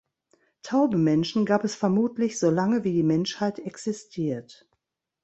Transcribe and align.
Taube 0.63 0.97
Menschen 0.97 1.45
gab 1.45 1.63
es 1.63 1.75
vermutlich 1.75 2.39
so 2.39 2.49
lange 2.49 2.83
wie 2.83 2.91
die 2.91 3.03
Menschheit 3.03 3.59
existiert. 3.59 4.67